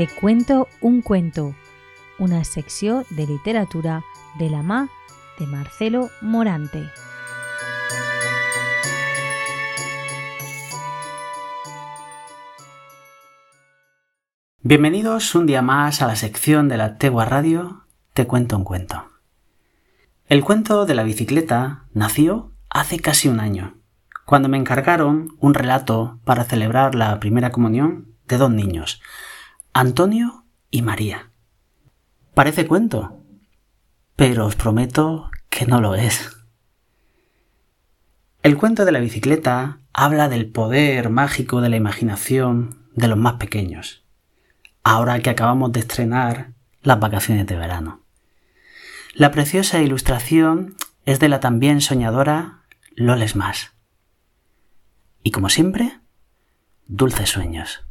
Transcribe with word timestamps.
Te 0.00 0.08
cuento 0.08 0.66
un 0.80 1.02
cuento, 1.02 1.54
una 2.18 2.42
secció 2.44 3.04
de 3.10 3.26
literatura 3.26 4.02
de 4.38 4.48
la 4.48 4.62
mà 4.62 4.88
de 5.38 5.46
Marcelo 5.46 6.08
Morante. 6.22 6.88
Bienvenidos 14.62 15.34
un 15.34 15.44
día 15.44 15.60
más 15.60 16.00
a 16.00 16.06
la 16.06 16.16
sección 16.16 16.70
de 16.70 16.78
la 16.78 16.96
Tegua 16.96 17.26
Radio 17.26 17.84
Te 18.14 18.26
cuento 18.26 18.56
un 18.56 18.64
cuento. 18.64 19.04
El 20.28 20.42
cuento 20.42 20.86
de 20.86 20.94
la 20.94 21.02
bicicleta 21.02 21.84
nació 21.92 22.52
hace 22.70 23.00
casi 23.00 23.28
un 23.28 23.38
año, 23.38 23.76
cuando 24.24 24.48
me 24.48 24.56
encargaron 24.56 25.36
un 25.40 25.52
relato 25.52 26.20
para 26.24 26.44
celebrar 26.44 26.94
la 26.94 27.20
primera 27.20 27.52
comunión 27.52 28.14
de 28.26 28.38
dos 28.38 28.50
niños, 28.50 29.02
Antonio 29.72 30.46
y 30.72 30.82
María. 30.82 31.30
Parece 32.34 32.66
cuento, 32.66 33.22
pero 34.16 34.46
os 34.46 34.56
prometo 34.56 35.30
que 35.48 35.64
no 35.64 35.80
lo 35.80 35.94
es. 35.94 36.36
El 38.42 38.56
cuento 38.56 38.84
de 38.84 38.90
la 38.90 38.98
bicicleta 38.98 39.78
habla 39.92 40.28
del 40.28 40.50
poder 40.50 41.08
mágico 41.08 41.60
de 41.60 41.68
la 41.68 41.76
imaginación 41.76 42.88
de 42.96 43.06
los 43.06 43.16
más 43.16 43.34
pequeños, 43.34 44.04
ahora 44.82 45.20
que 45.20 45.30
acabamos 45.30 45.70
de 45.70 45.80
estrenar 45.80 46.52
las 46.82 46.98
vacaciones 46.98 47.46
de 47.46 47.56
verano. 47.56 48.02
La 49.14 49.30
preciosa 49.30 49.80
ilustración 49.80 50.74
es 51.06 51.20
de 51.20 51.28
la 51.28 51.38
también 51.38 51.80
soñadora 51.80 52.64
Loles 52.96 53.36
Más. 53.36 53.70
Y 55.22 55.30
como 55.30 55.48
siempre, 55.48 56.00
dulces 56.88 57.30
sueños. 57.30 57.84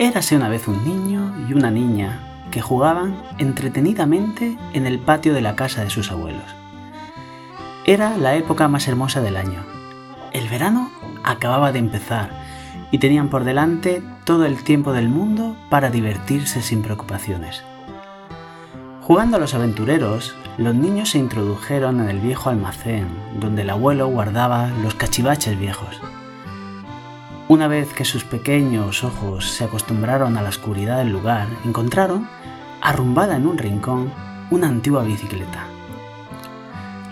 Érase 0.00 0.34
una 0.34 0.48
vez 0.48 0.66
un 0.66 0.82
niño 0.82 1.30
y 1.46 1.52
una 1.52 1.70
niña 1.70 2.20
que 2.50 2.62
jugaban 2.62 3.22
entretenidamente 3.36 4.56
en 4.72 4.86
el 4.86 4.98
patio 4.98 5.34
de 5.34 5.42
la 5.42 5.56
casa 5.56 5.84
de 5.84 5.90
sus 5.90 6.10
abuelos. 6.10 6.56
Era 7.84 8.16
la 8.16 8.34
época 8.34 8.66
más 8.66 8.88
hermosa 8.88 9.20
del 9.20 9.36
año. 9.36 9.62
El 10.32 10.48
verano 10.48 10.90
acababa 11.22 11.70
de 11.70 11.80
empezar 11.80 12.30
y 12.90 12.96
tenían 12.96 13.28
por 13.28 13.44
delante 13.44 14.02
todo 14.24 14.46
el 14.46 14.64
tiempo 14.64 14.94
del 14.94 15.10
mundo 15.10 15.54
para 15.68 15.90
divertirse 15.90 16.62
sin 16.62 16.80
preocupaciones. 16.80 17.62
Jugando 19.02 19.36
a 19.36 19.40
los 19.40 19.52
aventureros, 19.52 20.34
los 20.56 20.74
niños 20.74 21.10
se 21.10 21.18
introdujeron 21.18 22.00
en 22.00 22.08
el 22.08 22.20
viejo 22.20 22.48
almacén 22.48 23.06
donde 23.38 23.62
el 23.62 23.68
abuelo 23.68 24.08
guardaba 24.08 24.68
los 24.82 24.94
cachivaches 24.94 25.58
viejos. 25.58 26.00
Una 27.50 27.66
vez 27.66 27.92
que 27.92 28.04
sus 28.04 28.22
pequeños 28.22 29.02
ojos 29.02 29.50
se 29.50 29.64
acostumbraron 29.64 30.36
a 30.36 30.42
la 30.42 30.50
oscuridad 30.50 30.98
del 30.98 31.10
lugar, 31.10 31.48
encontraron, 31.64 32.28
arrumbada 32.80 33.34
en 33.34 33.44
un 33.44 33.58
rincón, 33.58 34.12
una 34.52 34.68
antigua 34.68 35.02
bicicleta. 35.02 35.66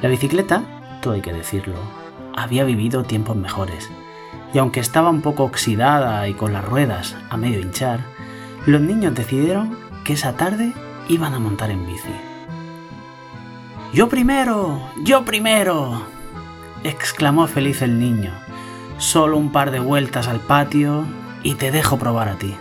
La 0.01 0.09
bicicleta, 0.09 0.63
todo 1.03 1.15
hay 1.15 1.23
que 1.23 1.33
decirlo, 1.33 1.75
había 2.37 2.63
vivido 2.63 3.03
tiempos 3.03 3.35
mejores 3.35 3.91
y 4.55 4.59
aunque 4.59 4.79
estaba 4.79 5.11
un 5.11 5.23
poco 5.23 5.43
oxidada 5.43 6.29
y 6.29 6.35
con 6.35 6.53
las 6.53 6.65
ruedas 6.65 7.17
a 7.31 7.37
medio 7.37 7.59
hinchar, 7.59 7.99
los 8.65 8.81
niños 8.81 9.17
decidieron 9.17 9.77
que 10.05 10.13
esa 10.13 10.35
tarde 10.35 10.73
iban 11.09 11.35
a 11.35 11.41
montar 11.41 11.73
en 11.73 11.85
bici. 11.85 12.15
¡Yo 13.93 14.09
primero! 14.09 14.89
¡Yo 15.03 15.25
primero! 15.25 16.01
exclamó 16.85 17.49
feliz 17.49 17.83
el 17.83 17.99
niño. 17.99 18.48
Solo 18.99 19.37
un 19.37 19.53
par 19.53 19.71
de 19.71 19.79
vueltas 19.79 20.27
al 20.27 20.41
patio 20.41 21.07
y 21.45 21.55
te 21.55 21.71
dejo 21.71 21.99
probar 21.99 22.29
a 22.29 22.35
ti. 22.35 22.57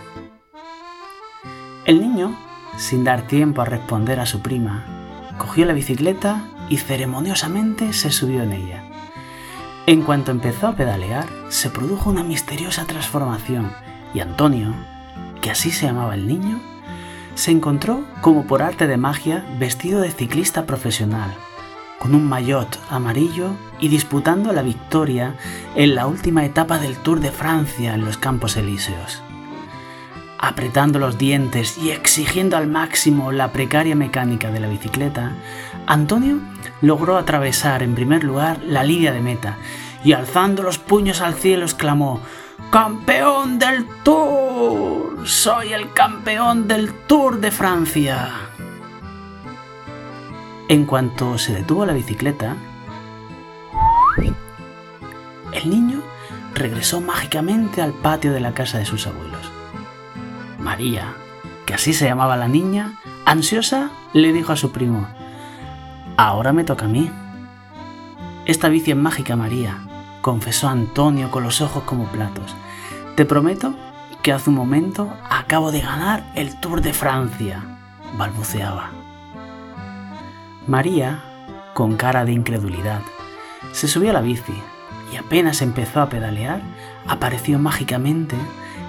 El 1.84 2.00
niño, 2.00 2.38
sin 2.76 3.02
dar 3.02 3.22
tiempo 3.22 3.60
a 3.60 3.64
responder 3.64 4.20
a 4.20 4.26
su 4.26 4.40
prima, 4.40 4.84
cogió 5.36 5.66
la 5.66 5.72
bicicleta 5.72 6.44
y 6.68 6.76
ceremoniosamente 6.76 7.92
se 7.92 8.12
subió 8.12 8.44
en 8.44 8.52
ella. 8.52 8.84
En 9.86 10.02
cuanto 10.02 10.30
empezó 10.30 10.68
a 10.68 10.76
pedalear, 10.76 11.26
se 11.48 11.70
produjo 11.70 12.08
una 12.08 12.22
misteriosa 12.22 12.84
transformación 12.84 13.72
y 14.14 14.20
Antonio, 14.20 14.74
que 15.40 15.50
así 15.50 15.72
se 15.72 15.86
llamaba 15.86 16.14
el 16.14 16.28
niño, 16.28 16.60
se 17.34 17.50
encontró 17.50 18.04
como 18.20 18.46
por 18.46 18.62
arte 18.62 18.86
de 18.86 18.96
magia 18.96 19.44
vestido 19.58 20.00
de 20.00 20.12
ciclista 20.12 20.66
profesional, 20.66 21.34
con 21.98 22.14
un 22.14 22.28
maillot 22.28 22.78
amarillo 22.90 23.52
y 23.80 23.88
disputando 23.88 24.52
la 24.52 24.62
victoria 24.62 25.34
en 25.74 25.94
la 25.94 26.06
última 26.06 26.44
etapa 26.44 26.78
del 26.78 26.96
Tour 26.96 27.20
de 27.20 27.32
Francia 27.32 27.94
en 27.94 28.04
los 28.04 28.18
Campos 28.18 28.56
Elíseos. 28.56 29.22
Apretando 30.38 31.00
los 31.00 31.18
dientes 31.18 31.78
y 31.78 31.90
exigiendo 31.90 32.56
al 32.56 32.68
máximo 32.68 33.32
la 33.32 33.50
precaria 33.50 33.96
mecánica 33.96 34.50
de 34.50 34.60
la 34.60 34.68
bicicleta, 34.68 35.32
Antonio 35.86 36.38
logró 36.80 37.16
atravesar 37.16 37.82
en 37.82 37.96
primer 37.96 38.22
lugar 38.22 38.60
la 38.64 38.84
línea 38.84 39.12
de 39.12 39.20
meta 39.20 39.58
y 40.04 40.12
alzando 40.12 40.62
los 40.62 40.78
puños 40.78 41.20
al 41.20 41.34
cielo 41.34 41.64
exclamó 41.64 42.20
¡Campeón 42.70 43.58
del 43.58 43.86
Tour! 44.04 45.26
¡Soy 45.26 45.72
el 45.72 45.92
campeón 45.92 46.68
del 46.68 46.92
Tour 47.06 47.40
de 47.40 47.50
Francia! 47.50 48.47
En 50.68 50.84
cuanto 50.84 51.38
se 51.38 51.54
detuvo 51.54 51.86
la 51.86 51.94
bicicleta, 51.94 52.54
el 55.52 55.70
niño 55.70 56.02
regresó 56.54 57.00
mágicamente 57.00 57.80
al 57.80 57.94
patio 57.94 58.32
de 58.32 58.40
la 58.40 58.52
casa 58.52 58.76
de 58.76 58.84
sus 58.84 59.06
abuelos. 59.06 59.50
María, 60.58 61.14
que 61.64 61.72
así 61.72 61.94
se 61.94 62.04
llamaba 62.04 62.36
la 62.36 62.48
niña, 62.48 63.00
ansiosa, 63.24 63.90
le 64.12 64.34
dijo 64.34 64.52
a 64.52 64.56
su 64.56 64.70
primo, 64.70 65.08
Ahora 66.18 66.52
me 66.52 66.64
toca 66.64 66.84
a 66.84 66.88
mí. 66.88 67.10
Esta 68.44 68.68
bici 68.68 68.90
es 68.90 68.96
mágica, 68.96 69.36
María, 69.36 69.78
confesó 70.20 70.68
Antonio 70.68 71.30
con 71.30 71.44
los 71.44 71.62
ojos 71.62 71.84
como 71.84 72.06
platos. 72.08 72.54
Te 73.16 73.24
prometo 73.24 73.74
que 74.22 74.32
hace 74.32 74.50
un 74.50 74.56
momento 74.56 75.10
acabo 75.30 75.72
de 75.72 75.80
ganar 75.80 76.30
el 76.34 76.60
Tour 76.60 76.82
de 76.82 76.92
Francia, 76.92 77.62
balbuceaba. 78.18 78.97
María, 80.68 81.22
con 81.72 81.96
cara 81.96 82.26
de 82.26 82.32
incredulidad, 82.32 83.00
se 83.72 83.88
subió 83.88 84.10
a 84.10 84.12
la 84.12 84.20
bici 84.20 84.52
y 85.10 85.16
apenas 85.16 85.62
empezó 85.62 86.02
a 86.02 86.10
pedalear, 86.10 86.60
apareció 87.06 87.58
mágicamente 87.58 88.36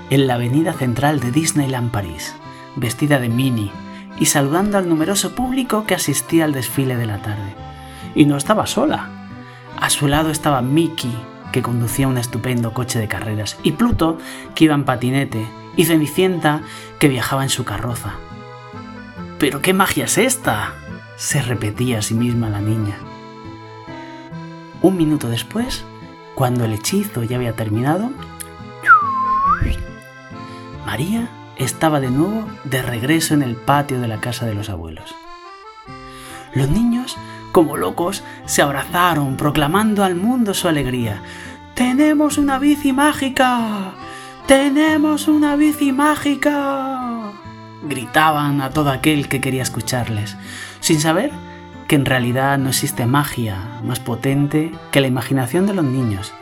en 0.10 0.28
la 0.28 0.34
avenida 0.34 0.74
central 0.74 1.22
de 1.22 1.32
Disneyland 1.32 1.90
París, 1.90 2.36
vestida 2.76 3.18
de 3.20 3.30
mini, 3.30 3.72
y 4.20 4.26
saludando 4.26 4.78
al 4.78 4.90
numeroso 4.90 5.36
público 5.36 5.86
que 5.86 5.96
asistía 5.96 6.44
al 6.44 6.52
desfile 6.52 6.98
de 6.98 7.06
la 7.06 7.22
tarde. 7.22 7.56
Y 8.14 8.26
no 8.26 8.36
estaba 8.36 8.68
sola. 8.68 9.10
A 9.80 9.90
su 9.90 10.10
lado 10.10 10.32
estaba 10.32 10.62
Mickey, 10.62 11.16
que 11.54 11.62
conducía 11.62 12.10
un 12.10 12.18
estupendo 12.18 12.74
coche 12.74 13.00
de 13.00 13.08
carreras, 13.08 13.58
y 13.64 13.72
Pluto, 13.72 14.18
que 14.54 14.66
iba 14.66 14.76
en 14.76 14.84
patinete, 14.84 15.48
y 15.78 15.86
Cenicienta, 15.86 16.60
que 17.00 17.08
viajaba 17.08 17.44
en 17.44 17.50
su 17.50 17.64
carroza. 17.64 18.16
¿Pero 19.38 19.62
qué 19.62 19.74
magia 19.74 20.04
es 20.04 20.18
esta? 20.18 20.74
Se 21.20 21.42
repetía 21.42 22.00
a 22.00 22.02
sí 22.02 22.14
misma 22.14 22.50
la 22.50 22.62
niña. 22.62 22.98
Un 24.82 24.96
minuto 24.96 25.28
después, 25.28 25.84
cuando 26.34 26.64
el 26.64 26.72
hechizo 26.72 27.24
ya 27.24 27.36
había 27.36 27.58
terminado, 27.58 28.10
María 30.86 31.30
estaba 31.58 32.00
de 32.00 32.10
nuevo 32.10 32.48
de 32.64 32.82
regreso 32.82 33.34
en 33.34 33.44
el 33.44 33.58
patio 33.58 34.00
de 34.00 34.08
la 34.08 34.22
casa 34.22 34.46
de 34.46 34.56
los 34.56 34.70
abuelos. 34.70 35.14
Los 36.54 36.70
niños, 36.70 37.18
como 37.52 37.76
locos, 37.76 38.24
se 38.46 38.62
abrazaron, 38.62 39.36
proclamando 39.36 40.06
al 40.06 40.16
mundo 40.16 40.54
su 40.54 40.70
alegría. 40.70 41.22
¡Tenemos 41.74 42.38
una 42.38 42.60
bici 42.60 42.94
mágica! 42.94 43.92
¡Tenemos 44.48 45.28
una 45.28 45.58
bici 45.58 45.92
mágica! 45.92 46.99
Gritaban 47.84 48.62
a 48.62 48.70
todo 48.72 48.92
aquel 48.92 49.30
que 49.30 49.42
quería 49.42 49.64
escucharles, 49.64 50.36
sin 50.80 51.00
saber 51.00 51.32
que 51.88 51.96
en 51.96 52.06
realidad 52.06 52.58
no 52.58 52.70
existe 52.70 53.06
magia 53.06 53.80
más 53.84 54.00
potente 54.00 54.72
que 54.92 55.02
la 55.02 55.08
imaginación 55.08 55.66
de 55.66 55.74
los 55.74 55.86
niños, 55.86 56.34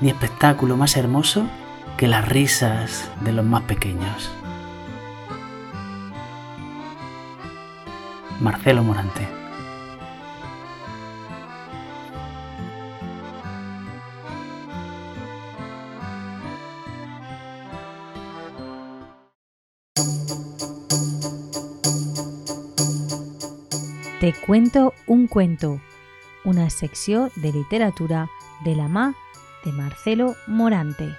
ni 0.00 0.08
espectáculo 0.08 0.76
más 0.76 0.96
hermoso 0.96 1.46
que 1.96 2.08
las 2.08 2.26
risas 2.28 3.10
de 3.20 3.32
los 3.32 3.44
más 3.44 3.62
pequeños. 3.62 4.32
Marcelo 8.40 8.82
Morante. 8.82 9.43
Te 24.24 24.32
cuento 24.32 24.94
un 25.06 25.26
cuento, 25.26 25.82
una 26.44 26.70
secció 26.70 27.30
de 27.36 27.52
literatura 27.52 28.30
de 28.64 28.74
la 28.74 28.88
mà 28.88 29.14
de 29.66 29.72
Marcelo 29.72 30.34
Morante. 30.46 31.12